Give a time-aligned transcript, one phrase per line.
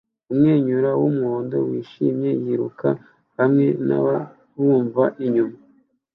[0.31, 2.89] Umwenyura wumuhondo wishimye yiruka
[3.39, 5.57] hamwe nababumva inyuma